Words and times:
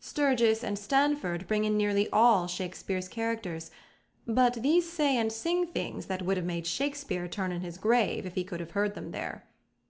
Sturgis 0.00 0.64
and 0.64 0.78
Stanford 0.78 1.46
bring 1.46 1.64
in 1.66 1.76
nearly 1.76 2.08
all 2.10 2.46
Shakespeare's 2.46 3.06
characters, 3.06 3.70
but 4.26 4.54
these 4.62 4.90
say 4.90 5.14
and 5.18 5.30
sing 5.30 5.66
things 5.66 6.06
that 6.06 6.22
would 6.22 6.38
have 6.38 6.46
made 6.46 6.66
Shakespeare 6.66 7.28
turn 7.28 7.52
in 7.52 7.60
his 7.60 7.76
grave 7.76 8.24
if 8.24 8.34
he 8.34 8.44
could 8.44 8.60
have 8.60 8.70
heard 8.70 8.94
them 8.94 9.10
there. 9.10 9.44